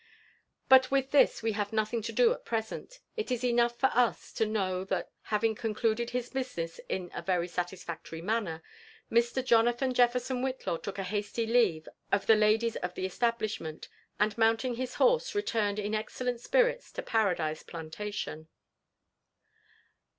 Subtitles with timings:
[0.67, 4.33] But with this we have nothing to do at present: it is enough for us
[4.33, 8.63] to know, that having concluded his business in a very satisfactory manner,
[9.11, 9.45] Mr.
[9.45, 14.73] Jonathan Jeflerson Whitlaw took a hasty leave of the ladies of the establishment, and mounting
[14.73, 18.47] his horse, returned in excellent spirits to Paradise Plantation.